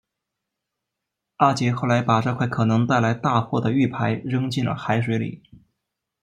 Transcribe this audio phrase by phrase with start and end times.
[1.35, 5.43] 阿杰后来把这块可能带来大祸的玉牌扔进了海水里。